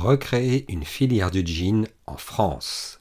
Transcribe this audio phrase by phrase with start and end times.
[0.00, 3.00] recréer une filière du jean en France.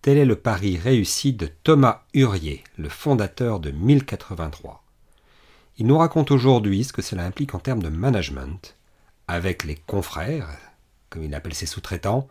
[0.00, 4.84] Tel est le pari réussi de Thomas Hurier, le fondateur de 1083.
[5.78, 8.76] Il nous raconte aujourd'hui ce que cela implique en termes de management,
[9.26, 10.48] avec les confrères,
[11.10, 12.28] comme il appelle ses sous-traitants,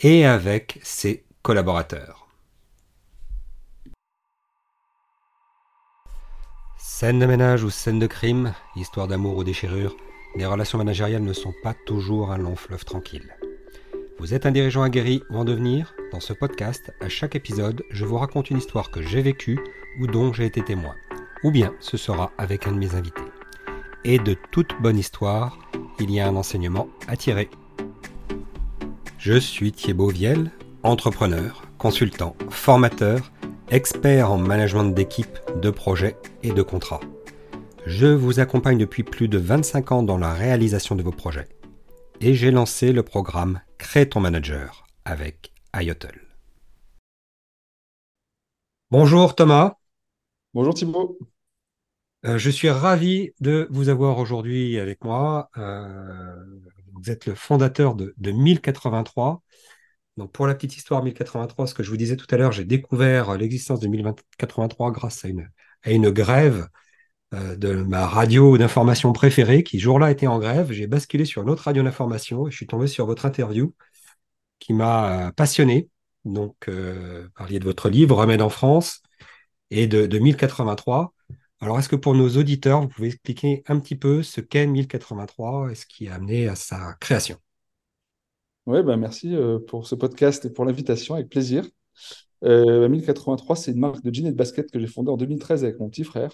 [0.00, 2.28] et avec ses collaborateurs.
[6.78, 9.96] Scène de ménage ou scène de crime, histoire d'amour ou déchirure,
[10.36, 13.36] les relations managériales ne sont pas toujours un long fleuve tranquille.
[14.18, 15.94] Vous êtes un dirigeant aguerri ou en devenir?
[16.12, 19.58] Dans ce podcast, à chaque épisode, je vous raconte une histoire que j'ai vécue
[20.00, 20.94] ou dont j'ai été témoin.
[21.42, 23.22] Ou bien ce sera avec un de mes invités.
[24.04, 25.58] Et de toute bonne histoire,
[26.00, 27.48] il y a un enseignement à tirer.
[29.18, 30.50] Je suis Thibaut Viel,
[30.82, 33.32] entrepreneur, consultant, formateur,
[33.70, 37.00] expert en management d'équipe, de projets et de contrats.
[37.86, 41.48] Je vous accompagne depuis plus de 25 ans dans la réalisation de vos projets.
[42.20, 46.18] Et j'ai lancé le programme Crée ton manager avec IOTL.
[48.90, 49.74] Bonjour Thomas.
[50.54, 51.18] Bonjour Thibault.
[52.24, 55.50] Euh, je suis ravi de vous avoir aujourd'hui avec moi.
[55.58, 56.34] Euh,
[56.94, 59.42] vous êtes le fondateur de, de 1083.
[60.16, 62.64] Donc pour la petite histoire 1083, ce que je vous disais tout à l'heure, j'ai
[62.64, 65.50] découvert l'existence de 1083 grâce à une,
[65.82, 66.66] à une grève
[67.56, 70.72] de ma radio d'information préférée qui, jour-là, était en grève.
[70.72, 73.74] J'ai basculé sur une autre radio d'information et je suis tombé sur votre interview
[74.58, 75.88] qui m'a euh, passionné.
[76.24, 79.02] Donc, euh, parliez de votre livre, Remède en France,
[79.70, 81.12] et de, de 1083.
[81.60, 85.70] Alors, est-ce que pour nos auditeurs, vous pouvez expliquer un petit peu ce qu'est 1083
[85.70, 87.36] et ce qui a amené à sa création?
[88.66, 89.36] Oui, ben merci
[89.68, 91.66] pour ce podcast et pour l'invitation, avec plaisir.
[92.42, 95.78] 1083, c'est une marque de jeans et de basket que j'ai fondée en 2013 avec
[95.78, 96.30] mon petit frère.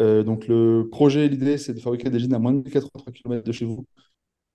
[0.00, 3.44] Euh, donc le projet, l'idée, c'est de fabriquer des jeans à moins de 1083 km
[3.44, 3.86] de chez vous,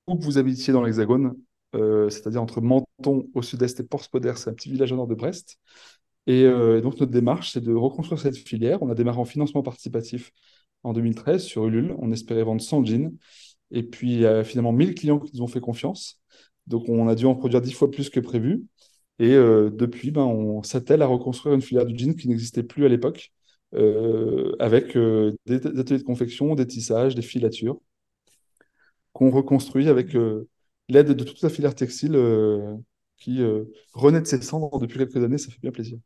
[0.08, 1.36] où vous habitiez dans l'Hexagone,
[1.76, 5.16] euh, c'est-à-dire entre Menton au sud-est et Port-Spoder, c'est un petit village au nord de
[5.16, 5.58] Brest.
[6.30, 8.82] Euh, et, donc notre démarche, c'est de reconstruire cette filière.
[8.84, 10.32] On a démarré en financement participatif
[10.84, 11.96] en 2013 sur Ulule.
[12.00, 13.16] On espérait vendre 100 jeans.
[13.72, 16.22] Et puis finalement 1000 clients qui nous ont fait confiance.
[16.68, 18.64] Donc on a dû en produire 10 fois plus que prévu.
[19.20, 22.90] Et depuis, ben, on s'attelle à reconstruire une filière du jean qui n'existait plus à
[22.90, 23.32] l'époque.
[23.76, 27.80] Euh, avec euh, des, ateliers de confection, des tissages, des filatures,
[29.14, 30.48] qu'on reconstruit avec euh,
[30.88, 32.18] l'aide de toute la filière textile
[33.18, 33.44] qui
[33.94, 35.38] renaît de ses cendres depuis quelques années.
[35.38, 36.00] Ça fait bien plaisir.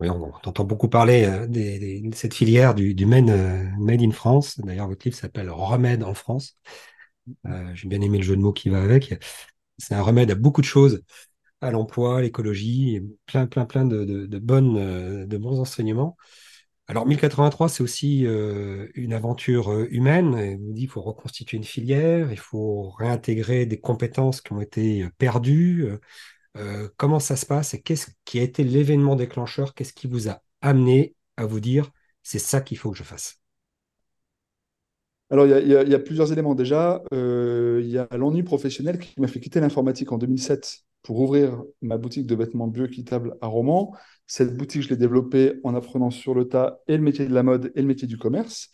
[0.00, 4.58] Oui, on, entend beaucoup parler de cette filière du, du made, in France.
[4.60, 6.56] D'ailleurs, votre livre s'appelle Remède en France.
[7.74, 9.22] J'ai bien aimé le jeu de mots qui va avec.
[9.76, 11.02] C'est un remède à beaucoup de choses
[11.60, 16.16] à l'emploi, l'écologie, plein, plein, plein de, bonnes, euh, de bons enseignements.
[16.86, 20.36] Alors, 1083, c'est aussi euh, une aventure euh, humaine.
[20.38, 24.60] Il vous dit qu'il faut reconstituer une filière, il faut réintégrer des compétences qui ont
[24.60, 25.86] été perdues.
[26.96, 29.74] comment ça se passe et qu'est-ce qui a été l'événement déclencheur?
[29.74, 31.90] Qu'est-ce qui vous a amené à vous dire
[32.22, 33.40] c'est ça qu'il faut que je fasse?
[35.30, 36.54] Alors, il y, a plusieurs éléments.
[36.54, 41.62] Déjà, il y a l'ennui professionnel qui m'a fait quitter l'informatique en 2007 pour ouvrir
[41.80, 43.96] ma boutique de vêtements bioéquitables à Romans.
[44.26, 47.42] Cette boutique, je l'ai développée en apprenant sur le tas et le métier de la
[47.42, 48.68] mode et le métier du commerce.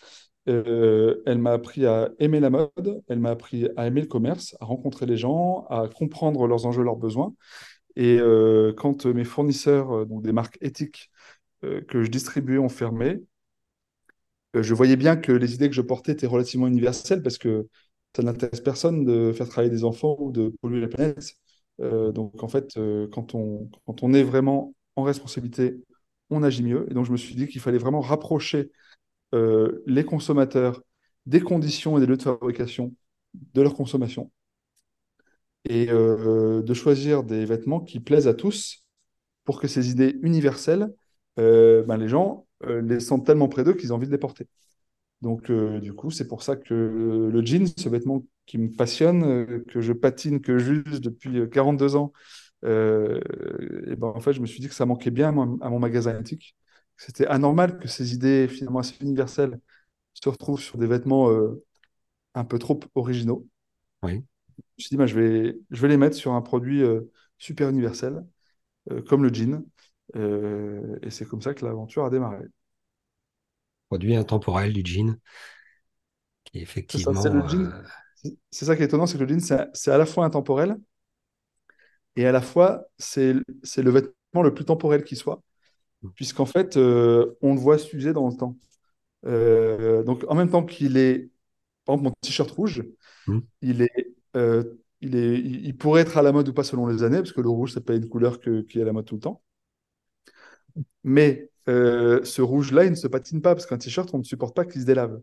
[0.48, 4.56] Euh, elle m'a appris à aimer la mode, elle m'a appris à aimer le commerce,
[4.60, 7.32] à rencontrer les gens, à comprendre leurs enjeux, leurs besoins.
[7.94, 11.12] Et euh, quand mes fournisseurs, euh, donc des marques éthiques
[11.62, 13.22] que je distribuais, ont fermé,
[14.54, 17.68] je voyais bien que les idées que je portais étaient relativement universelles parce que
[18.16, 21.36] ça n'intéresse personne de faire travailler des enfants ou de polluer la planète.
[21.80, 25.76] Euh, donc en fait, euh, quand, on, quand on est vraiment en responsabilité,
[26.30, 26.86] on agit mieux.
[26.90, 28.70] Et donc je me suis dit qu'il fallait vraiment rapprocher
[29.34, 30.82] euh, les consommateurs
[31.26, 32.94] des conditions et des lieux de fabrication
[33.54, 34.30] de leur consommation
[35.68, 38.84] et de choisir des vêtements qui plaisent à tous
[39.44, 40.92] pour que ces idées universelles,
[41.38, 44.46] ben, les gens les sentent tellement près d'eux qu'ils ont envie de les porter.
[45.22, 46.74] Donc, du coup, c'est pour ça que
[47.32, 51.94] le jean, ce vêtement qui me passionne, euh, que je patine, que j'use depuis 42
[51.94, 52.12] euh, ans,
[52.64, 53.20] euh,
[53.86, 56.18] et ben, en fait, je me suis dit que ça manquait bien à mon, magasin
[56.18, 56.56] antique.
[56.96, 59.58] C'était anormal que ces idées finalement assez universelles
[60.14, 61.28] se retrouvent sur des vêtements
[62.34, 63.46] un peu trop originaux.
[64.02, 64.12] Oui.
[64.12, 66.82] Je me suis dit, ben, je, vais, je vais les mettre sur un produit
[67.36, 68.24] super universel,
[69.08, 69.64] comme le jean.
[70.14, 72.44] et c'est comme ça que l'aventure a démarré.
[73.88, 75.16] Produit intemporel du jean,
[76.44, 77.20] qui effectivement.
[77.20, 77.70] C'est le jean
[78.50, 80.76] c'est ça qui est étonnant, c'est que le jean, c'est à la fois intemporel
[82.16, 85.42] et à la fois, c'est le vêtement le plus temporel qui soit,
[86.14, 88.56] puisqu'en fait, euh, on le voit s'user dans le temps.
[89.26, 91.30] Euh, donc, en même temps qu'il est,
[91.84, 92.84] par exemple, mon t-shirt rouge,
[93.26, 93.38] mmh.
[93.62, 94.64] il est Euh,
[95.00, 97.40] il est, il, pourrait être à la mode ou pas selon les années, parce que
[97.42, 99.42] le rouge, c'est pas une couleur que- qui est à la mode tout le temps.
[101.04, 104.56] Mais euh, ce rouge-là, il ne se patine pas, parce qu'un t-shirt, on ne supporte
[104.56, 105.20] pas qu'il se délave.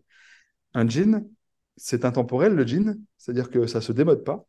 [0.74, 1.28] Un jean,
[1.76, 4.46] c'est intemporel, le jean, c'est-à-dire que ça se démode pas.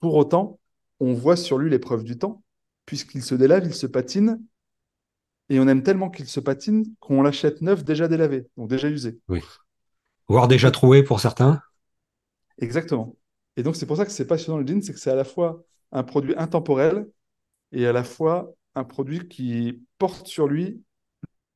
[0.00, 0.58] Pour autant,
[1.00, 2.42] on voit sur lui les preuves du temps,
[2.84, 4.42] puisqu'il se délave, il se patine,
[5.48, 9.18] et on aime tellement qu'il se patine qu'on l'achète neuf, déjà délavé, donc déjà usé.
[9.28, 9.40] Oui.
[10.28, 11.60] Voire déjà troué pour certains.
[12.58, 13.16] Exactement.
[13.56, 15.24] Et donc, c'est pour ça que c'est passionnant le jean, c'est que c'est à la
[15.24, 17.06] fois un produit intemporel
[17.72, 20.82] et à la fois un produit qui porte sur lui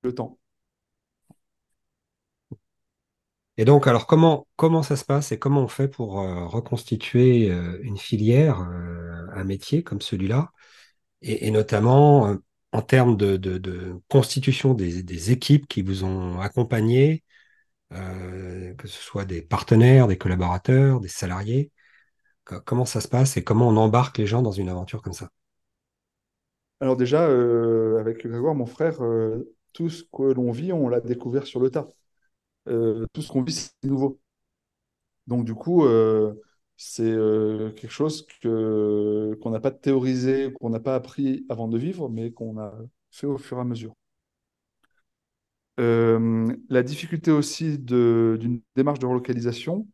[0.03, 0.40] le temps.
[3.61, 7.51] Et donc, alors, comment, comment ça se passe et comment on fait pour euh, reconstituer
[7.51, 10.51] euh, une filière, euh, un métier comme celui-là,
[11.21, 12.37] et, notamment
[12.73, 17.23] en termes de, constitution des, équipes qui vous ont accompagné,
[17.91, 21.71] que ce soit des partenaires, des collaborateurs, des salariés.
[22.45, 25.13] Co- Comment ça se passe et comment on embarque les gens dans une aventure comme
[25.13, 25.29] ça?
[26.81, 27.25] Alors déjà,
[28.01, 28.99] avec Grégoire, mon frère,
[29.75, 31.87] tout ce que l'on vit, on l'a découvert sur le tas.
[32.69, 34.21] Euh, tout ce qu'on vit, c'est nouveau.
[35.27, 36.35] Donc du coup, euh,
[36.77, 42.09] c'est euh, quelque chose qu'on n'a pas théorisé, qu'on n'a pas appris avant de vivre,
[42.09, 42.75] mais qu'on a
[43.11, 43.95] fait au fur et à mesure.
[45.79, 49.89] La difficulté aussi d'une démarche de relocalisation,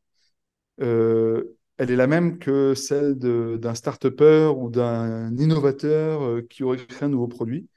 [0.78, 7.08] elle est la même que celle d'un start-upper ou d'un innovateur qui aurait créé un
[7.10, 7.68] nouveau produit.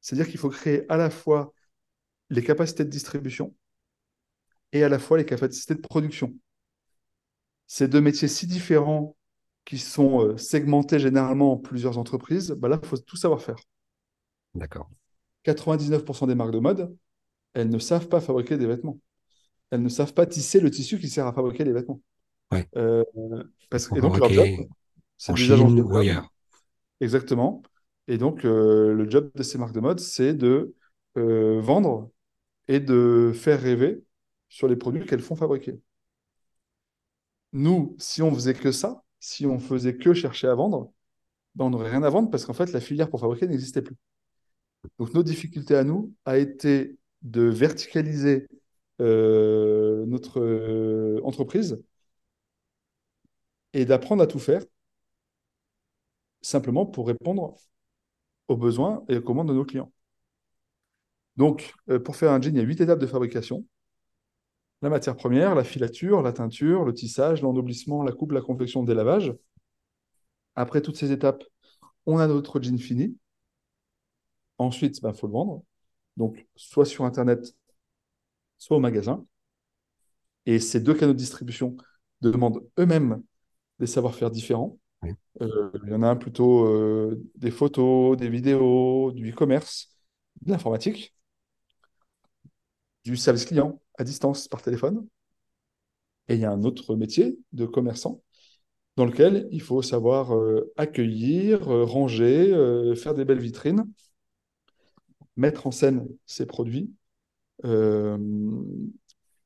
[0.00, 1.52] C'est-à-dire qu'il faut créer à la fois
[2.30, 3.54] les capacités de distribution
[4.72, 6.34] et à la fois les capacités de production.
[7.66, 9.16] Ces deux métiers si différents
[9.64, 13.56] qui sont euh, segmentés généralement en plusieurs entreprises, bah là, il faut tout savoir faire.
[14.54, 14.88] D'accord.
[15.44, 16.96] 99% des marques de mode,
[17.54, 18.98] elles ne savent pas fabriquer des vêtements.
[19.70, 22.00] Elles ne savent pas tisser le tissu qui sert à fabriquer les vêtements.
[22.52, 22.68] Ouais.
[22.76, 23.02] Euh,
[23.70, 24.46] parce, et donc, leur job,
[25.16, 26.22] c'est des agences de.
[27.00, 27.62] Exactement.
[28.08, 30.74] Et donc, euh, le job de ces marques de mode, c'est de
[31.16, 32.10] euh, vendre
[32.68, 34.02] et de faire rêver
[34.48, 35.80] sur les produits qu'elles font fabriquer.
[37.52, 40.92] Nous, si on faisait que ça, si on faisait que chercher à vendre,
[41.54, 43.96] ben, on n'aurait rien à vendre parce qu'en fait, la filière pour fabriquer n'existait plus.
[44.98, 48.46] Donc, notre difficulté à nous a été de verticaliser
[49.00, 51.82] euh, notre euh, entreprise
[53.72, 54.62] et d'apprendre à tout faire
[56.40, 57.56] simplement pour répondre
[58.48, 59.92] aux besoins et aux commandes de nos clients.
[61.36, 63.64] Donc, euh, pour faire un jean, il y a huit étapes de fabrication.
[64.82, 68.86] La matière première, la filature, la teinture, le tissage, l'ennoblissement, la coupe, la confection, le
[68.86, 69.34] délavage.
[70.54, 71.44] Après toutes ces étapes,
[72.04, 73.16] on a notre jean fini.
[74.58, 75.62] Ensuite, il ben, faut le vendre.
[76.16, 77.54] Donc, soit sur Internet,
[78.58, 79.24] soit au magasin.
[80.46, 81.76] Et ces deux canaux de distribution
[82.20, 83.22] demandent eux-mêmes
[83.78, 84.78] des savoir-faire différents.
[85.02, 85.10] Oui.
[85.42, 89.94] Euh, il y en a un plutôt euh, des photos, des vidéos, du e-commerce,
[90.42, 91.15] de l'informatique,
[93.06, 95.06] du service client à distance par téléphone.
[96.28, 98.20] Et il y a un autre métier de commerçant
[98.96, 103.84] dans lequel il faut savoir euh, accueillir, euh, ranger, euh, faire des belles vitrines,
[105.36, 106.90] mettre en scène ses produits,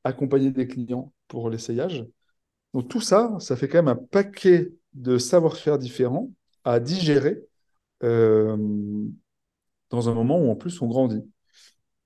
[0.04, 2.06] accompagner des clients pour l'essayage.
[2.72, 6.30] Donc tout ça, ça fait quand même un paquet de savoir-faire différents
[6.64, 7.44] à digérer
[8.00, 8.58] dans
[9.90, 11.22] un moment où en plus on grandit.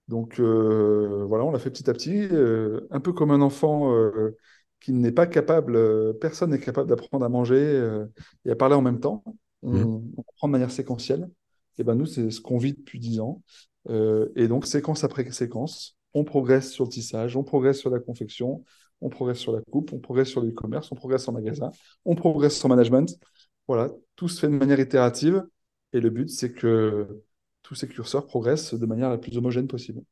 [0.09, 3.93] Donc euh, voilà, on l'a fait petit à petit, euh, un peu comme un enfant
[3.95, 4.37] euh,
[4.81, 8.07] qui n'est pas capable, euh, personne n'est capable d'apprendre à manger euh,
[8.45, 9.25] et à parler en même temps.
[9.63, 10.13] On, Mhm.
[10.17, 11.31] on apprend de manière séquentielle.
[11.79, 13.43] Et ben nous, c'est ce qu'on vit depuis 10 ans.
[13.89, 17.99] Euh, et donc, séquence après séquence, on progresse sur le tissage, on progresse sur la
[17.99, 18.63] confection,
[19.01, 21.71] on progresse sur la coupe, on progresse sur le e-commerce, on progresse en magasin,
[22.05, 23.19] on progresse en management.
[23.67, 25.45] Voilà, tout se fait de manière itérative.
[25.93, 27.23] Et le but, c'est que
[27.65, 30.03] tous ces curseurs progressent de manière la plus homogène possible.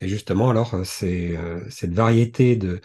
[0.00, 2.80] Et justement, alors, euh, c'est euh, cette variété de,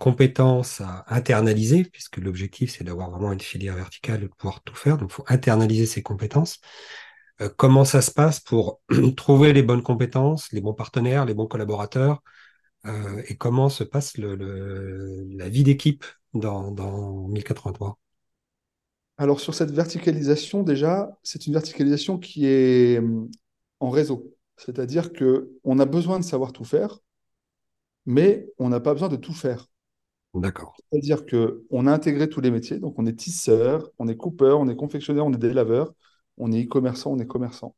[0.00, 4.74] compétences à internaliser, puisque l'objectif, c'est d'avoir vraiment une filière verticale et de pouvoir tout
[4.74, 4.98] faire.
[4.98, 6.58] Donc, il faut internaliser ces compétences.
[7.40, 8.80] Euh, comment ça se passe pour
[9.16, 12.22] trouver les bonnes compétences, les bons partenaires, les bons collaborateurs,
[13.26, 16.04] et comment se passe la vie d'équipe
[16.34, 16.70] dans
[17.28, 17.98] 1083?
[19.18, 23.30] Alors, sur cette verticalisation, déjà, c'est une verticalisation qui est hum,
[23.80, 24.34] en réseau.
[24.56, 26.98] C'est-à-dire qu'on a besoin de savoir tout faire,
[28.04, 29.66] mais on n'a pas besoin de tout faire.
[30.34, 30.76] D'accord.
[30.90, 34.68] C'est-à-dire qu'on a intégré tous les métiers, donc on est tisseur, on est coupeur, on
[34.68, 35.94] est confectionneur, on est délaveur,
[36.36, 37.74] on est e-commerçant, on est commerçant.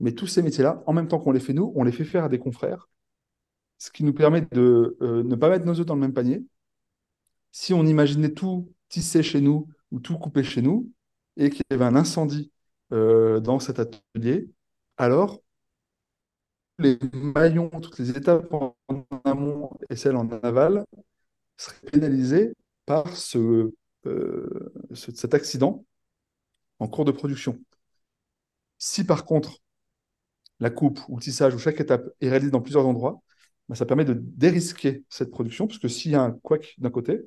[0.00, 2.24] Mais tous ces métiers-là, en même temps qu'on les fait nous, on les fait faire
[2.24, 2.88] à des confrères,
[3.78, 6.44] ce qui nous permet de euh, ne pas mettre nos œufs dans le même panier.
[7.52, 10.90] Si on imaginait tout tissé chez nous ou tout coupé chez nous
[11.36, 12.52] et qu'il y avait un incendie
[12.92, 14.48] euh, dans cet atelier,
[14.96, 15.40] alors
[16.78, 18.76] les maillons, toutes les étapes en
[19.24, 20.84] amont et celles en aval
[21.56, 22.54] seraient pénalisées
[22.86, 23.72] par euh,
[24.94, 25.84] ce- cet accident
[26.80, 27.60] en cours de production.
[28.78, 29.60] Si par contre
[30.60, 33.20] la coupe ou le tissage ou chaque étape est réalisée dans plusieurs endroits,
[33.68, 37.20] ben, ça permet de dérisquer cette production, puisque s'il y a un couac d'un côté,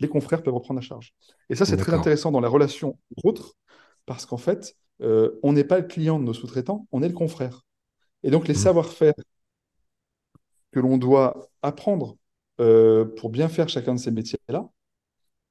[0.00, 1.14] les confrères peuvent reprendre la charge.
[1.50, 3.54] Et ça, c'est très intéressant dans la relation autres,
[4.06, 7.14] parce qu'en fait, euh, on n'est pas le client de nos sous-traitants, on est le
[7.14, 7.62] confrère.
[8.24, 8.60] Et donc, les Mhm.
[8.60, 9.14] savoir-faire
[10.72, 12.16] que l'on doit apprendre
[12.60, 14.68] euh, pour bien faire chacun de ces métiers-là,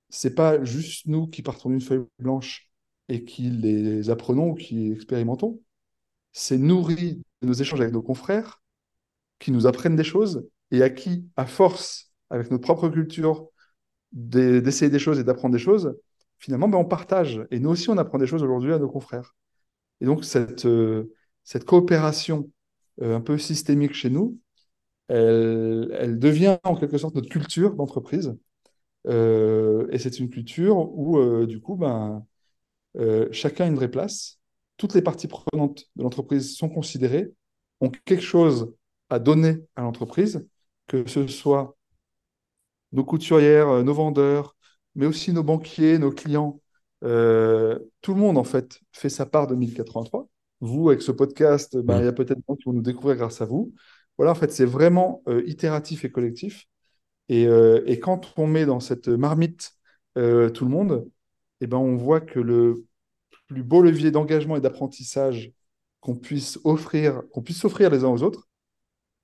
[0.10, 2.70] c'est pas juste nous qui partons d'une feuille blanche
[3.10, 5.62] et qui les apprenons ou qui expérimentons.
[6.34, 8.62] C'est nourri de nos échanges avec nos confrères
[9.40, 13.48] qui nous apprennent des choses et à qui, à force, avec notre propre culture,
[14.12, 15.96] d'essayer des choses et d'apprendre des choses,
[16.38, 17.46] finalement, ben, on partage.
[17.52, 19.36] Et nous aussi, on apprend des choses aujourd'hui à nos confrères.
[20.02, 21.14] Et donc, cette, euh,
[21.44, 22.50] cette coopération
[23.02, 24.40] euh, un peu systémique chez nous,
[25.08, 28.36] elle, elle devient en quelque sorte notre culture d'entreprise.
[29.08, 32.26] Euh, et c'est une culture où, du coup, ben,
[33.32, 34.40] chacun a une vraie place.
[34.78, 37.34] Toutes les parties prenantes de l'entreprise sont considérées,
[37.82, 38.74] ont quelque chose
[39.10, 40.48] à donner à l'entreprise,
[40.88, 41.76] que ce soit
[42.92, 44.56] nos couturières, euh, nos vendeurs,
[44.96, 46.62] mais aussi nos banquiers, nos clients.
[47.04, 50.28] Euh, tout le monde, en fait, fait sa part de 1083.
[50.62, 53.18] Vous, avec ce podcast, ben, il y a peut-être des gens qui vont nous découvrir
[53.18, 53.74] grâce à vous.
[54.18, 56.66] Voilà, en fait, c'est vraiment euh, itératif et collectif.
[57.30, 57.46] Et,
[58.02, 59.74] quand on met dans cette marmite
[60.16, 61.08] tout le monde,
[61.62, 62.84] eh ben, on voit que le
[63.48, 65.52] plus beau levier d'engagement et d'apprentissage
[66.00, 68.48] qu'on puisse offrir, qu'on puisse s'offrir les uns aux autres,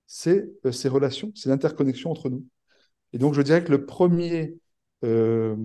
[0.07, 2.45] c'est ces relations, c'est l'interconnexion entre nous.
[3.15, 4.57] Et donc, je dirais que le premier
[5.05, 5.55] euh,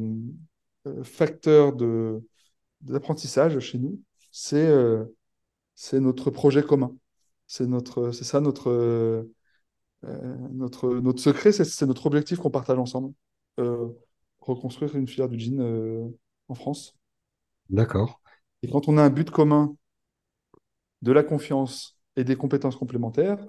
[0.86, 2.22] euh, facteur de,
[2.80, 5.04] d'apprentissage chez nous, c'est euh,
[5.74, 6.96] c'est notre projet commun.
[7.48, 9.24] C'est notre, c'est ça notre, euh,
[10.52, 13.12] notre, notre secret, c'est c'est notre objectif qu'on partage ensemble.
[14.38, 15.60] Reconstruire une filière du jean
[16.46, 16.96] en France.
[17.68, 18.22] D'accord.
[18.62, 19.76] Et quand on a un but commun,
[21.02, 23.44] de la confiance et des compétences complémentaires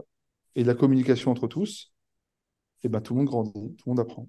[0.56, 1.94] et de la communication entre tous,
[2.84, 4.28] et ben, tout le monde grandit, tout le monde apprend.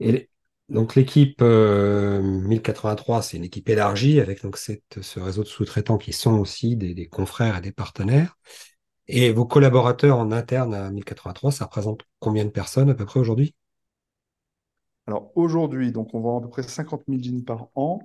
[0.00, 0.30] Et
[0.68, 5.98] donc l'équipe euh, 1083, c'est une équipe élargie avec donc cette, ce réseau de sous-traitants
[5.98, 8.36] qui sont aussi des, des confrères et des partenaires.
[9.08, 13.20] Et vos collaborateurs en interne à 1083, ça représente combien de personnes à peu près
[13.20, 13.54] aujourd'hui?
[15.06, 18.00] Alors aujourd'hui, donc on vend à peu près 50 000 jeans par an,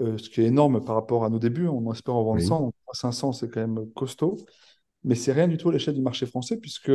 [0.00, 1.68] euh, ce qui est énorme par rapport à nos débuts.
[1.68, 2.42] On espère en vendre Oui.
[2.42, 4.36] 100, donc 500 c'est quand même costaud.
[5.04, 6.92] Mais c'est rien du tout à l'échelle du marché français, puisque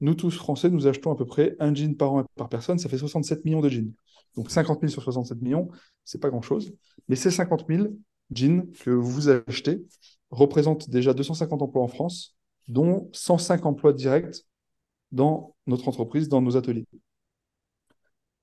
[0.00, 2.88] nous tous Français, nous achetons à peu près un jean par an par personne, ça
[2.88, 3.92] fait 67 millions de jeans.
[4.36, 5.68] Donc 50 000 sur 67 millions,
[6.04, 6.72] c'est pas grand-chose.
[7.08, 7.88] Mais ces 50 000
[8.30, 9.84] jeans que vous achetez
[10.30, 12.36] représentent déjà 250 emplois en France,
[12.68, 14.46] dont 105 emplois directs
[15.12, 16.86] dans notre entreprise, dans nos ateliers.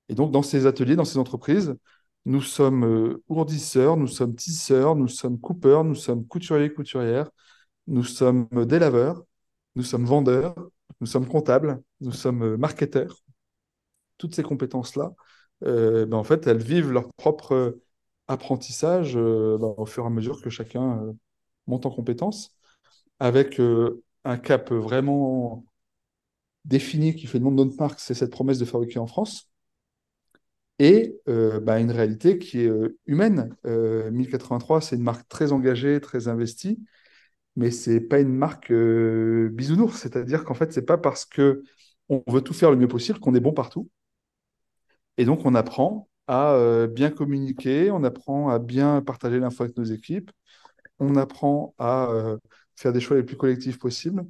[0.08, 1.74] Et donc, dans ces ateliers, dans ces entreprises,
[2.24, 7.30] nous sommes euh, ourdisseurs, nous sommes tisseurs, nous sommes coupeurs, nous sommes couturiers, couturières,
[7.92, 9.24] nous sommes euh, délaveurs,
[9.76, 10.56] nous sommes vendeurs,
[11.00, 13.22] nous sommes comptables, nous sommes marketeurs.
[14.18, 15.12] Toutes ces compétences-là,
[15.64, 17.82] euh, ben, en fait, elles vivent leur propre euh,
[18.28, 21.14] apprentissage euh, ben, au fur et à mesure que chacun
[21.66, 22.56] monte en compétences,
[23.20, 23.60] avec
[24.24, 25.64] un cap vraiment
[26.64, 29.48] défini qui fait le nom de notre marque, c'est cette promesse de fabriquer en France
[30.78, 32.70] et bah, une réalité qui est
[33.06, 33.54] humaine.
[33.66, 36.80] Euh, 1083, c'est une marque très engagée, très investie,
[37.56, 39.98] mais c'est pas une marque euh, bisounours.
[39.98, 41.64] C'est-à-dire qu'en fait, c'est pas parce que
[42.08, 43.90] on veut tout faire le mieux possible qu'on est bon partout.
[45.18, 49.76] Et donc, on apprend à euh, bien communiquer, on apprend à bien partager l'info avec
[49.76, 50.30] nos équipes,
[50.98, 52.38] on apprend à euh,
[52.76, 54.26] faire des choix les plus collectifs possibles.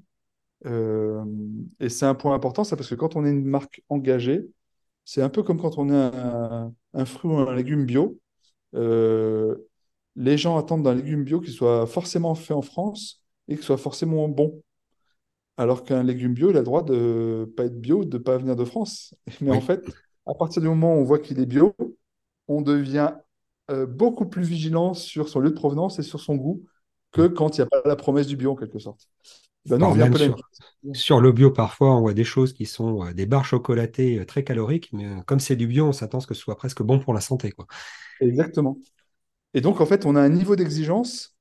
[1.80, 4.48] Et c'est un point important, ça, parce que quand on est une marque engagée,
[5.04, 6.16] c'est un peu comme quand on est
[6.94, 8.18] un, fruit ou un légume bio.
[10.16, 13.78] Les gens attendent d'un légume bio qu'il soit forcément fait en France et qu'il soit
[13.78, 14.62] forcément bon.
[15.56, 16.94] Alors qu'un légume bio, il a le droit de
[17.40, 19.14] ne pas être bio, de ne pas venir de France.
[19.40, 19.82] Mais en fait,
[20.26, 21.74] à partir du moment où on voit qu'il est bio,
[22.48, 23.12] on devient
[23.70, 26.64] euh, beaucoup plus vigilant sur son lieu de provenance et sur son goût
[27.12, 29.08] que quand il n'y a pas la promesse du bio, en quelque sorte.
[29.66, 33.44] Ben on sur, le bio, parfois, on voit des choses qui sont euh, des barres
[33.44, 36.40] chocolatées euh, très caloriques, mais comme c'est du bio, on s'attend à ce que ce
[36.40, 37.66] soit presque bon pour la santé, quoi.
[38.20, 38.76] Exactement.
[39.54, 41.36] Et donc, en fait, on a un niveau d'exigence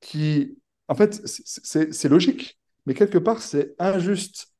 [0.00, 0.58] qui,
[0.88, 4.54] en fait, c'est- logique, mais quelque part, c'est injuste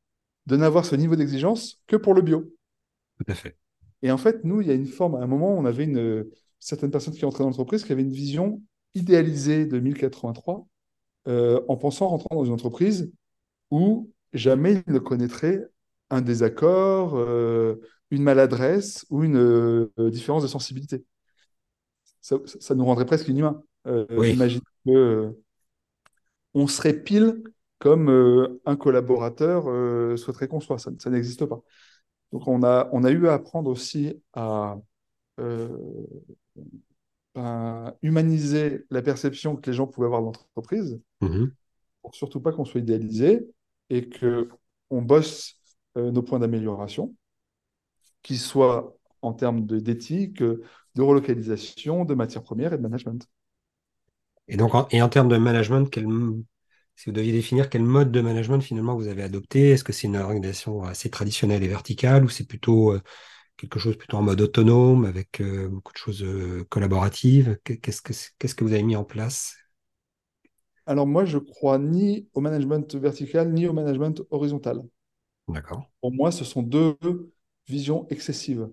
[0.47, 2.53] de n'avoir ce niveau d'exigence que pour le bio.
[3.19, 3.57] Tout à fait.
[4.03, 6.27] Et en fait, nous, il y a une forme, à un moment, on avait une,
[6.59, 8.63] certaines personnes qui entraient dans l'entreprise qui avaient une vision
[8.95, 10.67] idéalisée de 1083
[11.29, 13.13] euh, en pensant rentrer dans une entreprise
[13.71, 15.63] où jamais ils ne connaîtraient
[16.11, 17.77] un désaccord, euh,
[18.11, 21.05] une maladresse ou une euh, différence de sensibilité.
[22.21, 23.63] Ça, ça, nous rendrait presque inhumains.
[23.87, 24.33] Euh, Oui.
[24.33, 25.35] Imagine que
[26.55, 27.43] on serait pile
[27.79, 29.65] comme un collaborateur
[30.19, 30.79] souhaiterait qu'on soit.
[30.79, 31.61] Ça, ça n'existe pas.
[32.33, 34.77] Donc on a, on a eu à apprendre aussi à
[38.03, 41.53] humaniser la perception que les gens pouvaient avoir de l'entreprise, Mhm.
[42.03, 43.47] pour surtout pas qu'on soit idéalisé
[43.89, 44.49] et que
[44.91, 45.57] on bosse
[45.97, 47.15] euh, nos points d'amélioration,
[48.23, 50.43] qu'ils soient en termes d'éthique,
[50.95, 53.27] de relocalisation, de matières premières et de management.
[54.49, 56.07] Et donc, en, et en termes de management, quel,
[56.97, 60.07] si vous deviez définir quel mode de management finalement vous avez adopté, est-ce que c'est
[60.09, 63.01] une organisation assez traditionnelle et verticale ou c'est plutôt euh,
[63.59, 67.59] quelque chose plutôt en mode autonome avec euh, beaucoup de choses euh, collaboratives?
[67.65, 69.57] Qu'est-ce que, qu'est-ce que vous avez mis en place?
[70.85, 74.83] Alors moi, je crois ni au management vertical ni au management horizontal.
[75.49, 75.85] D'accord.
[76.01, 76.97] Pour moi, ce sont deux
[77.69, 78.69] visions excessives.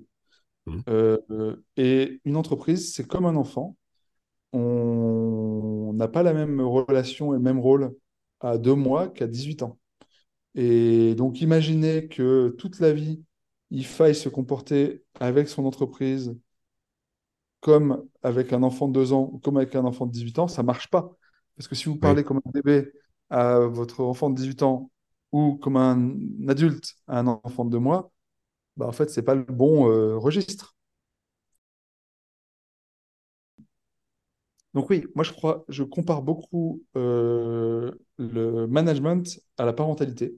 [0.68, 0.84] Mhm.
[0.90, 1.18] Euh,
[1.78, 3.78] et une entreprise, c'est comme un enfant.
[4.54, 7.96] On n'a pas la même relation et le même rôle
[8.42, 9.80] à deux mois qu'à 18 ans.
[10.56, 13.24] Et donc, imaginez que toute la vie,
[13.72, 16.36] il faille se comporter avec son entreprise
[17.60, 20.48] comme avec un enfant de 2 ans ou comme avec un enfant de 18 ans,
[20.48, 21.16] ça ne marche pas.
[21.56, 22.18] Parce que si vous Oui.
[22.18, 22.92] parlez comme un bébé
[23.30, 24.92] à votre enfant de 18 ans
[25.32, 26.14] ou comme un
[26.48, 28.12] adulte à un enfant de 2 mois,
[28.78, 30.76] bah, en fait, ce n'est pas le bon euh, registre.
[34.74, 40.36] Donc oui, moi je crois, je compare beaucoup euh, le management à la parentalité.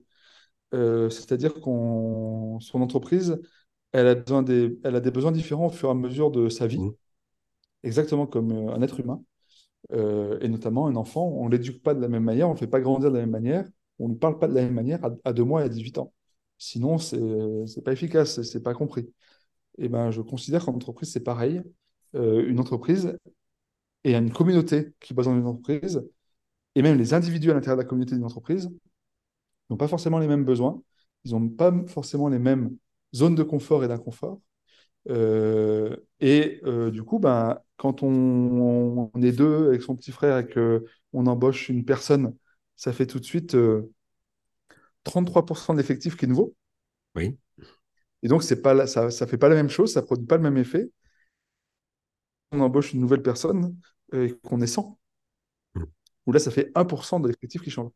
[0.74, 3.42] Euh, c'est-à-dire qu'on son entreprise,
[3.94, 6.50] elle a besoin des, elle a des besoins différents au fur et à mesure de
[6.50, 6.94] sa vie, Mhm.
[7.84, 9.24] exactement comme un être humain.
[9.94, 12.56] Euh, et notamment un enfant, on ne l'éduque pas de la même manière, on ne
[12.56, 13.66] le fait pas grandir de la même manière,
[14.00, 15.70] on ne lui parle pas de la même manière à, à deux mois et à
[15.70, 16.14] 18 ans.
[16.60, 17.20] Sinon, c'est
[17.68, 19.12] c'est pas efficace, c'est pas compris.
[19.80, 21.62] Et ben, je considère qu'en entreprise, c'est pareil.
[22.16, 23.18] Euh, une entreprise
[24.04, 26.04] et une communauté qui bosse dans une entreprise,
[26.76, 28.70] et même les individus à l'intérieur de la communauté d'une entreprise,
[29.70, 30.82] n'ont pas forcément les mêmes besoins,
[31.26, 32.76] ils n'ont pas forcément les mêmes
[33.16, 34.42] zones de confort et d'inconfort.
[35.10, 40.48] Euh, et euh, du coup, ben, quand on, est deux avec son petit frère et
[40.48, 42.36] qu'on embauche une personne,
[42.76, 43.56] ça fait tout de suite
[45.10, 46.56] 33% de l'effectif qui est nouveau.
[47.16, 47.38] Oui.
[48.24, 50.26] Et donc, c'est pas la- ça ne fait pas la même chose, ça ne produit
[50.28, 50.90] pas le même effet.
[52.52, 53.76] On embauche une nouvelle personne
[54.14, 55.00] euh, et qu'on est 100.
[55.76, 55.88] Mhm.
[56.28, 57.92] Où là, ça fait 1% de l'effectif qui change.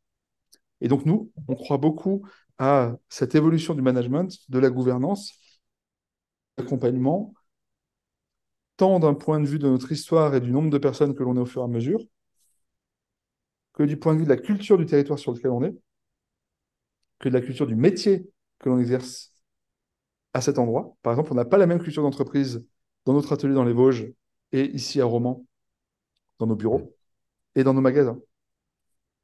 [0.82, 2.28] Et donc, nous, on croit beaucoup
[2.60, 5.34] à cette évolution du management, de la gouvernance,
[6.58, 7.34] l'accompagnement,
[8.78, 11.36] tant d'un point de vue de notre histoire et du nombre de personnes que l'on
[11.38, 12.02] est au fur et à mesure,
[13.74, 15.76] que du point de vue de la culture du territoire sur lequel on est,
[17.24, 19.34] que de la culture du métier que l'on exerce
[20.34, 20.98] à cet endroit.
[21.04, 22.68] Par exemple, on n'a pas la même culture d'entreprise
[23.06, 24.12] dans notre atelier dans les Vosges
[24.52, 25.46] et ici à Romans,
[26.38, 26.94] dans nos bureaux
[27.56, 28.20] et dans nos magasins.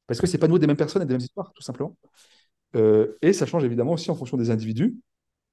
[0.06, 1.94] Parce que ce n'est pas nous des mêmes personnes et des mêmes histoires, tout simplement.
[2.74, 4.96] Euh, et ça change évidemment aussi en fonction des individus.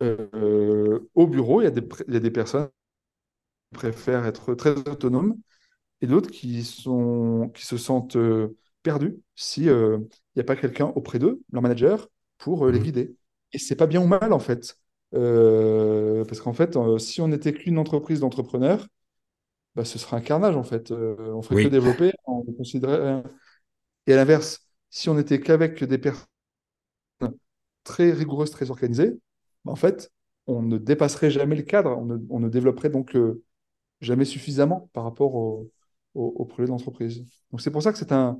[0.02, 2.70] Euh, au bureau, il y, a des, il y a des personnes
[3.74, 5.36] qui préfèrent être très autonomes
[6.00, 10.00] et d'autres qui, sont, qui se sentent euh, perdus s'il n'y euh,
[10.38, 12.08] a pas quelqu'un auprès d'eux, leur manager,
[12.38, 13.16] pour euh, les guider.
[13.54, 14.78] Et c'est pas bien ou mal, en fait.
[15.14, 18.88] Euh, parce qu'en fait, euh, si on n'était qu'une entreprise d'entrepreneurs,
[19.76, 20.92] bah, ce serait un carnage, en fait.
[20.92, 21.70] Euh, on ferait que Oui.
[21.70, 23.24] développer, on considérerait...
[24.08, 26.26] Et à l'inverse, si on n'était qu'avec des personnes
[27.84, 29.20] très rigoureuses, très organisées,
[29.66, 30.12] bah, en fait,
[30.48, 33.18] on ne dépasserait jamais le cadre, on ne, on ne développerait donc
[34.02, 35.72] jamais suffisamment par rapport au,
[36.14, 37.26] au, au projet d'entreprise.
[37.52, 38.40] Donc c'est pour ça que c'est un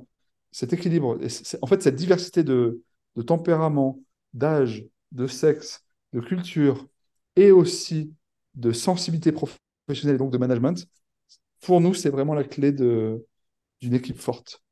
[0.50, 1.18] cet équilibre.
[1.22, 1.28] Et
[1.62, 2.82] en fait, cette diversité de,
[3.18, 3.98] de tempérament,
[4.32, 6.86] d'âge, de sexe, de culture
[7.34, 8.14] et aussi
[8.54, 10.86] de sensibilité professionnelle et donc de management,
[11.62, 13.24] pour nous, c'est vraiment la clé d'une
[13.82, 14.62] équipe forte.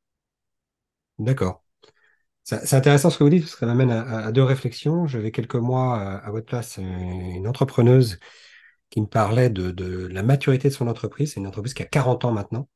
[1.19, 1.61] D'accord.
[2.43, 5.05] C'est intéressant ce que vous dites, parce que ça m'amène à, deux réflexions.
[5.07, 8.19] J'avais quelques mois à, votre place une entrepreneuse
[8.89, 11.33] qui me parlait de, de la maturité de son entreprise.
[11.33, 12.69] C'est une entreprise qui a 40 ans maintenant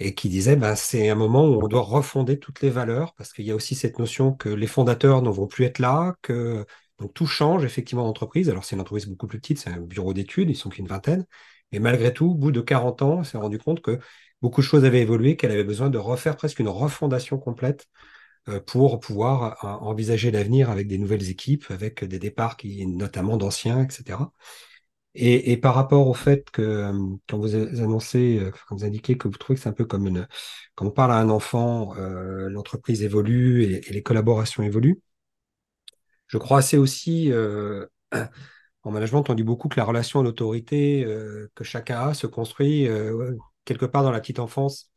[0.00, 3.32] et qui disait ben, c'est un moment où on doit refonder toutes les valeurs parce
[3.32, 6.64] qu'il y a aussi cette notion que les fondateurs ne vont plus être là, que
[6.98, 8.50] donc tout change effectivement d'entreprise.
[8.50, 11.26] Alors c'est une entreprise beaucoup plus petite, c'est un bureau d'études, ils sont qu'une vingtaine.
[11.72, 14.00] Et malgré tout, au bout de 40 ans, on s'est rendu compte que
[14.42, 17.86] beaucoup de choses avaient évolué, qu'elle avait besoin de refaire presque une refondation complète
[18.66, 24.32] pour pouvoir envisager l'avenir avec des nouvelles équipes, avec des départs qui, notamment d'anciens, etc.
[25.14, 26.92] Et, par rapport au fait que
[27.28, 30.28] quand vous annoncez, quand vous indiquez que vous trouvez que c'est un peu comme une,
[30.76, 35.00] quand on parle à un enfant, l'entreprise évolue et, les collaborations évoluent.
[36.28, 37.32] Je crois assez aussi
[38.82, 41.04] en management, on dit beaucoup que la relation à l'autorité
[41.54, 42.88] que chacun a se construit
[43.64, 44.90] quelque part dans la petite enfance.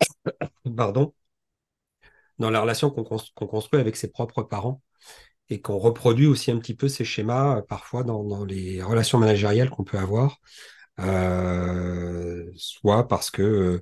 [0.76, 1.14] Pardon
[2.38, 3.04] dans la relation qu'on
[3.46, 4.82] construit avec ses propres parents
[5.48, 9.70] et qu'on reproduit aussi un petit peu ces schémas euh, parfois dans, les relations managériales
[9.70, 10.38] qu'on peut avoir,
[11.00, 13.80] euh, soit parce que euh,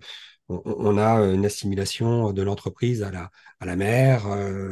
[0.48, 4.26] on, a une assimilation de l'entreprise à la, à la mère,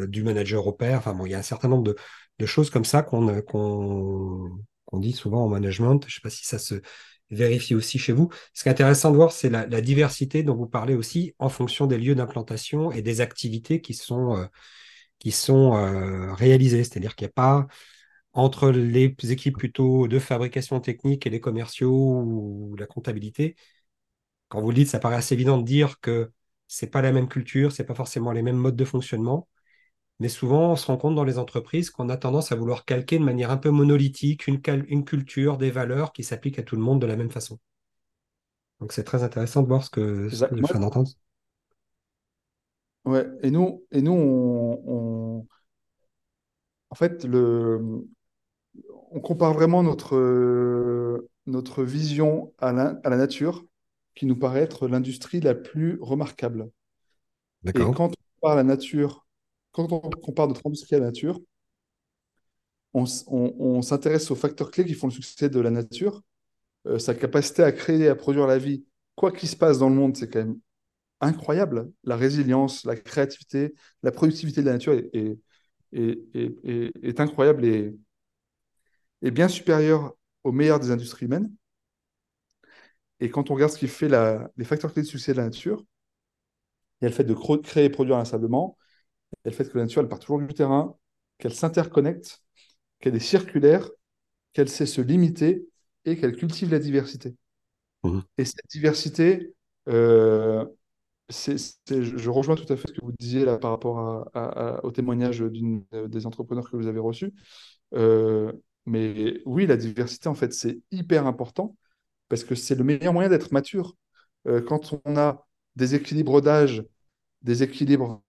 [0.09, 0.99] du manager au père.
[0.99, 1.95] Enfin bon, il y a un certain nombre
[2.39, 4.59] de, choses comme ça qu'on
[4.95, 6.01] dit souvent en management.
[6.03, 6.83] Je ne sais pas si ça se
[7.31, 8.29] vérifie aussi chez vous.
[8.55, 11.87] Ce qui est intéressant de voir, c'est la, diversité dont vous parlez aussi en fonction
[11.87, 14.49] des lieux d'implantation et des activités qui sont,
[15.19, 16.85] qui sont euh, réalisées.
[16.85, 17.67] C'est-à-dire qu'il n'y a pas
[18.33, 23.57] entre les équipes plutôt de fabrication technique et les commerciaux ou la comptabilité.
[24.49, 26.33] Quand vous le dites, ça paraît assez évident de dire que
[26.67, 29.49] c'est pas la même culture, c'est pas forcément les mêmes modes de fonctionnement.
[30.21, 33.19] Mais souvent, on se rend compte dans les entreprises qu'on a tendance à vouloir calquer
[33.19, 36.83] de manière un peu monolithique une, une culture, des valeurs qui s'appliquent à tout le
[36.83, 37.59] monde de la même façon.
[38.81, 41.11] Donc c'est très intéressant de voir ce que, ce que d'entendre.
[43.09, 45.47] Ouais, et nous, et nous on,
[46.91, 48.07] en fait, le,
[49.11, 53.65] on compare vraiment notre, notre vision à la, à la nature,
[54.15, 56.71] qui nous paraît être l'industrie la plus remarquable.
[57.67, 59.27] Et quand on à la nature
[59.73, 61.41] quand on compare notre industrie à la nature,
[62.95, 66.23] on, s'intéresse aux facteurs clés qui font le succès de la nature.
[66.87, 69.95] Euh, sa capacité à créer, à produire la vie, quoi qu'il se passe dans le
[69.95, 70.59] monde, c'est quand même
[71.21, 71.91] incroyable.
[72.05, 75.39] La résilience, la créativité, la productivité de la nature est,
[75.93, 77.95] est, incroyable et,
[79.31, 81.53] bien supérieure aux meilleures des industries humaines.
[83.21, 84.09] Et quand on regarde ce qui fait
[84.57, 85.85] les facteurs clés de succès de la nature,
[87.01, 88.77] il y a le fait de créer et produire inlassablement,
[89.45, 90.97] et le fait que la nature, elle part toujours du terrain,
[91.39, 92.43] qu'elle s'interconnecte,
[93.01, 93.89] qu'elle est circulaire,
[94.53, 95.67] qu'elle sait se limiter
[96.05, 97.37] et qu'elle cultive la diversité.
[98.03, 98.21] Mmh.
[98.39, 99.55] Et cette diversité,
[99.89, 100.65] euh,
[101.31, 104.27] je rejoins tout à fait ce que vous disiez là par rapport
[104.83, 107.33] au témoignage des entrepreneurs que vous avez reçus.
[107.95, 108.53] Euh,
[108.87, 111.77] mais oui, la diversité, en fait, c'est hyper important
[112.29, 113.97] parce que c'est le meilleur moyen d'être mature.
[114.47, 116.85] Euh, quand on a des équilibres d'âge,
[117.43, 118.23] des équilibres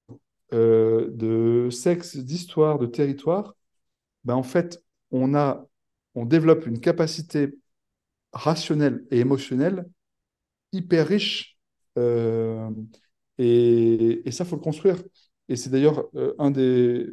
[0.53, 3.55] euh, de sexe, d'histoire, de territoire,
[4.23, 5.65] ben en fait, on, a,
[6.15, 7.53] on développe une capacité
[8.33, 9.89] rationnelle et émotionnelle
[10.71, 11.58] hyper riche.
[11.99, 12.69] Euh,
[13.37, 14.97] et, et, ça, faut le construire.
[15.49, 17.07] Et c'est d'ailleurs euh, un des...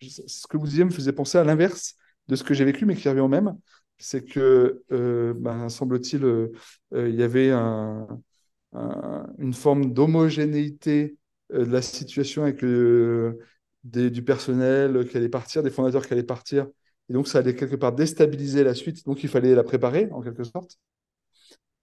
[0.00, 1.96] ce que vous disiez me faisait penser à l'inverse
[2.28, 3.56] de ce que j'ai vécu, mais qui revient au même.
[3.98, 4.82] C'est que,
[5.38, 6.50] ben, semble-t-il,
[6.92, 8.06] il y avait un,
[8.72, 11.16] une forme d'homogénéité
[11.52, 12.64] euh, de la situation avec
[13.84, 16.66] du personnel qui allait partir, des fondateurs qui allaient partir.
[17.08, 19.04] Et donc, ça allait quelque part déstabiliser la suite.
[19.04, 20.78] Donc, il fallait la préparer, en quelque sorte.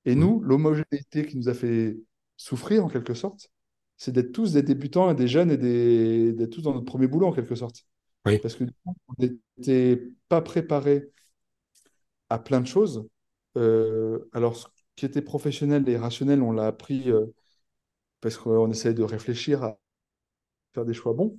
[0.07, 0.19] Et mmh.
[0.19, 1.97] nous, l'homogénéité qui nous a fait
[2.37, 3.51] souffrir, en quelque sorte,
[3.97, 7.27] c'est d'être tous des débutants et des jeunes et d'être tous dans notre premier boulot,
[7.27, 7.85] en quelque sorte.
[8.23, 11.11] Parce que on n'était pas préparé
[12.29, 13.07] à plein de choses.
[13.57, 17.25] Euh, alors, ce qui était professionnel et rationnel, on l'a appris euh,
[18.21, 19.77] parce qu'on essaie de réfléchir à
[20.73, 21.37] faire des choix bons.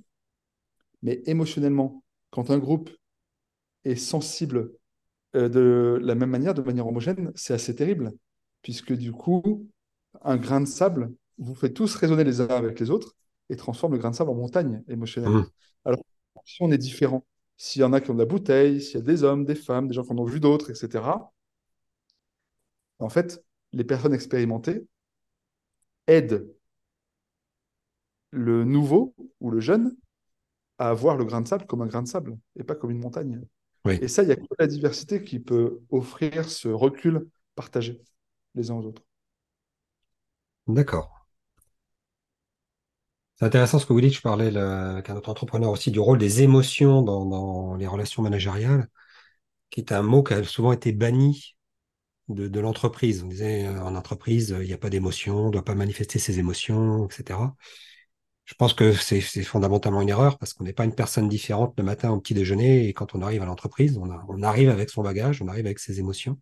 [1.01, 2.91] Mais émotionnellement, quand un groupe
[3.83, 4.73] est sensible
[5.35, 8.11] euh, de la même manière, de manière homogène, c'est assez terrible,
[8.61, 9.67] puisque du coup,
[10.21, 13.15] un grain de sable vous fait tous résonner les uns avec les autres
[13.49, 15.31] et transforme le grain de sable en montagne émotionnelle.
[15.31, 15.49] Mmh.
[15.85, 16.01] Alors,
[16.45, 17.25] si on est différent,
[17.57, 19.55] s'il y en a qui ont de la bouteille, s'il y a des hommes, des
[19.55, 21.03] femmes, des gens qui en ont vu d'autres, etc.,
[22.99, 24.85] en fait, les personnes expérimentées
[26.07, 26.53] aident
[28.31, 29.95] le nouveau ou le jeune
[30.77, 32.99] à voir le grain de sable comme un grain de sable et pas comme une
[32.99, 33.41] montagne.
[33.85, 38.01] Et ça, il y a que la diversité qui peut offrir ce recul partagé
[38.59, 39.01] les uns aux autres.
[40.67, 41.19] D'accord.
[43.35, 44.13] C'est intéressant ce que vous dites.
[44.13, 48.87] Je parlais avec un autre entrepreneur aussi du rôle des émotions dans, les relations managériales,
[49.69, 51.55] qui est un mot qui a souvent été banni
[52.27, 53.23] de, l'entreprise.
[53.23, 56.19] On disait euh, en entreprise, il n'y a pas d'émotion, on ne doit pas manifester
[56.19, 57.39] ses émotions, etc.
[58.45, 61.83] Je pense que c'est fondamentalement une erreur parce qu'on n'est pas une personne différente le
[61.83, 65.41] matin au petit déjeuner et quand on arrive à l'entreprise, on, arrive avec son bagage,
[65.41, 66.37] on arrive avec ses émotions.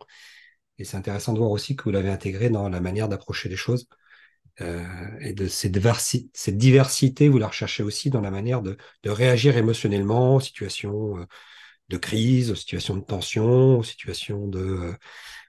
[0.79, 3.55] Et c'est intéressant de voir aussi que vous l'avez intégré dans la manière d'approcher les
[3.55, 3.87] choses.
[4.59, 5.71] et de cette,
[6.57, 11.27] diversité, vous la recherchez aussi dans la manière de, réagir émotionnellement aux situations
[11.89, 14.95] de crise, aux situations de tension, aux situations de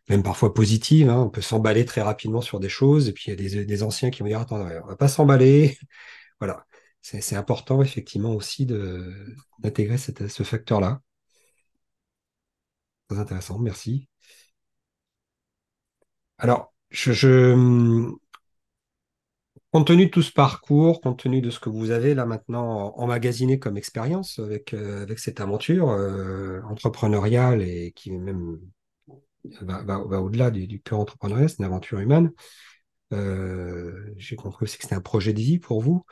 [0.09, 1.09] même parfois positives.
[1.11, 1.23] Hein.
[1.23, 4.11] On peut s'emballer très rapidement sur des choses, et puis il y a des, anciens
[4.11, 5.79] qui vont dire attends, on va pas s'emballer.
[6.41, 6.67] voilà,
[7.03, 11.01] c'est important effectivement aussi d'intégrer ce facteur-là.
[13.09, 14.09] Très intéressant, merci.
[16.39, 17.55] Alors, je,
[19.71, 22.95] compte tenu de tout ce parcours, compte tenu de ce que vous avez là maintenant
[22.97, 28.59] emmagasiné comme expérience avec, euh, cette aventure euh, entrepreneuriale et qui même
[29.63, 32.33] va, au-delà du, du, pur entrepreneuriat, c'est une aventure humaine.
[33.13, 36.05] Euh, j'ai compris aussi que c'était un projet de vie pour vous.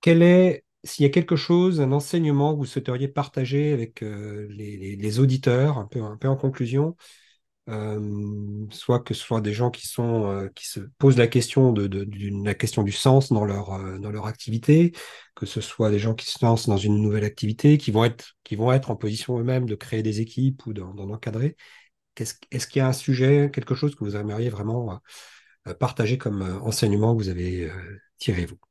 [0.00, 5.18] Quel est s'il y a quelque chose, un enseignement que vous souhaiteriez partager avec les,
[5.18, 6.94] auditeurs, un peu en conclusion,
[8.70, 12.06] soit que ce soit des gens qui sont qui se posent la question de,
[12.44, 14.92] la question du sens dans leur dans leur activité,
[15.34, 18.36] que ce soit des gens qui se lancent dans une nouvelle activité, qui vont être
[18.44, 21.56] qui vont être en position eux-mêmes de créer des équipes ou d'en encadrer.
[22.16, 25.00] Est-ce qu'il y a un sujet, quelque chose que vous aimeriez vraiment
[25.80, 27.70] partager comme enseignement que vous avez
[28.18, 28.65] tiré vous?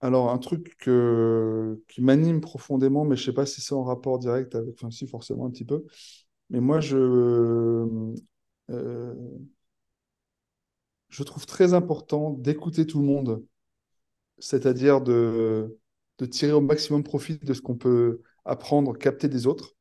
[0.00, 4.18] Alors, un truc qui m'anime profondément, mais je ne sais pas si c'est en rapport
[4.18, 5.84] direct avec, enfin, si, forcément un petit peu.
[6.50, 6.96] Mais moi, je,
[8.70, 9.14] euh,
[11.08, 13.44] je trouve très important d'écouter tout le monde,
[14.38, 15.78] c'est-à-dire de,
[16.18, 19.74] de tirer au maximum profit de ce qu'on peut apprendre, capter des autres,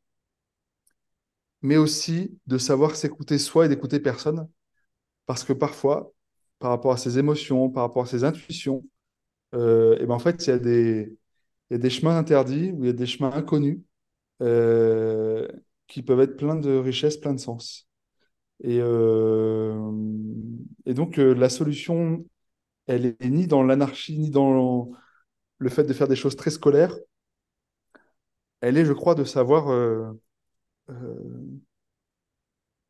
[1.61, 4.47] mais aussi de savoir s'écouter soi et d'écouter personne,
[5.25, 6.13] parce que parfois,
[6.59, 8.85] par rapport à ses émotions, par rapport à ses intuitions,
[9.53, 11.17] euh, et ben en fait, il y a des,
[11.69, 13.79] il y a des chemins interdits ou il y a des chemins inconnus
[14.41, 15.47] euh,
[15.87, 17.87] qui peuvent être pleins de richesses, pleins de sens.
[18.63, 19.75] Et, euh,
[20.85, 22.25] et donc, la solution,
[22.87, 24.91] elle est ni dans l'anarchie, ni dans
[25.59, 26.95] le fait de faire des choses très scolaires.
[28.59, 29.69] Elle est, je crois, de savoir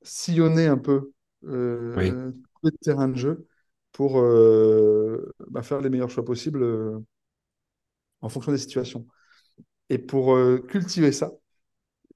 [0.03, 3.47] sillonner un peu le terrain de jeu
[3.95, 6.99] pour euh, bah, faire les meilleurs choix possibles euh,
[8.19, 9.07] en fonction des situations.
[9.89, 11.31] Et pour euh, cultiver ça,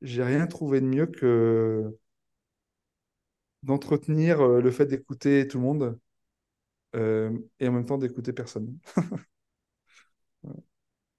[0.01, 1.97] j'ai rien trouvé de mieux que
[3.63, 5.97] d'entretenir le fait d'écouter tout le monde
[6.95, 8.77] et en même temps d'écouter personne.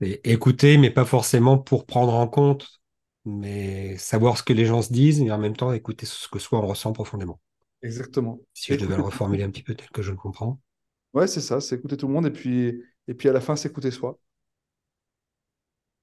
[0.02, 2.82] et écouter, mais pas forcément pour prendre en compte,
[3.24, 6.38] mais savoir ce que les gens se disent, mais en même temps écouter ce que
[6.38, 7.40] soi on ressent profondément.
[7.82, 8.40] Exactement.
[8.54, 10.60] Si je devais le reformuler un petit peu tel que je le comprends.
[11.14, 13.56] Ouais, c'est ça, c'est écouter tout le monde et puis, et puis à la fin,
[13.56, 14.18] s'écouter soi.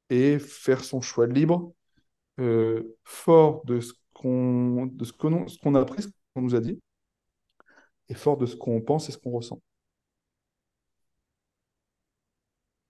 [0.09, 1.73] Et faire son choix libre,
[2.39, 6.55] euh, fort de ce qu'on de ce qu'on ce qu'on a appris, ce qu'on nous
[6.55, 6.79] a dit,
[8.09, 9.61] et fort de ce qu'on pense et ce qu'on ressent.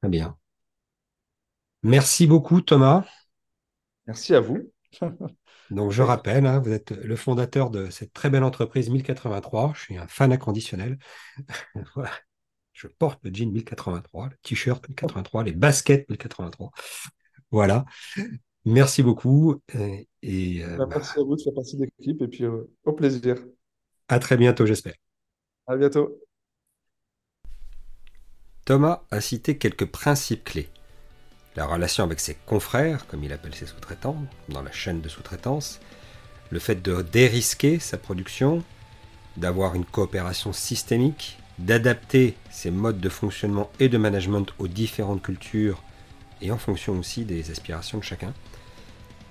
[0.02, 0.38] Très bien.
[1.82, 3.04] Merci beaucoup, Thomas.
[4.08, 4.72] Merci à vous.
[5.72, 9.74] Donc, je rappelle, hein, vous êtes le fondateur de cette très belle entreprise 1083.
[9.76, 10.98] Je suis un fan inconditionnel.
[12.74, 16.70] Je porte le jean 1083, le t-shirt 1083, les baskets 1083.
[17.50, 17.86] Voilà.
[18.66, 19.60] Merci beaucoup.
[20.22, 22.94] Et, euh, bah, merci à vous de faire partie de l'équipe et puis euh, au
[22.94, 23.36] plaisir.
[24.10, 24.94] À très bientôt, j'espère.
[25.66, 26.22] À bientôt.
[28.66, 30.70] Thomas a cité quelques principes clés
[31.58, 35.80] la relation avec ses confrères, comme il appelle ses sous-traitants, dans la chaîne de sous-traitance,
[36.52, 38.64] le fait de dérisquer sa production,
[39.38, 45.82] d'avoir une coopération systémique, d'adapter ses modes de fonctionnement et de management aux différentes cultures
[46.44, 48.36] et en fonction aussi des aspirations de chacun.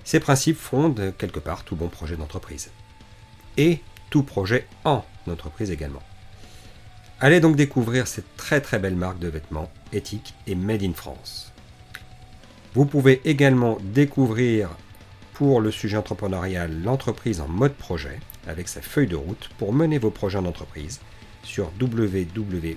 [0.02, 2.70] Ces principes fondent quelque part tout bon projet d'entreprise.
[3.56, 6.02] Et tout projet en entreprise également.
[7.20, 11.52] Allez donc découvrir cette très très belle marque de vêtements éthiques et made in France.
[12.76, 14.68] Vous pouvez également découvrir
[15.32, 19.96] pour le sujet entrepreneurial l'entreprise en mode projet avec sa feuille de route pour mener
[19.96, 21.00] vos projets en entreprise
[21.42, 22.76] sur www.ayotl.fr.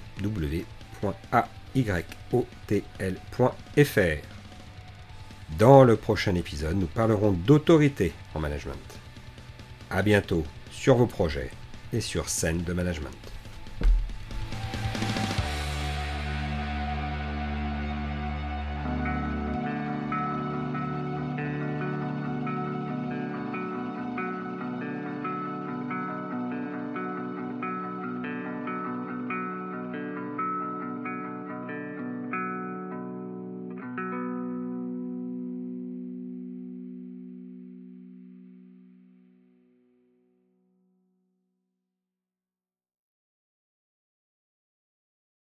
[5.57, 8.99] Dans le prochain épisode, nous parlerons d'autorité en management.
[9.89, 11.51] A bientôt sur vos projets
[11.91, 13.28] et sur scène de management.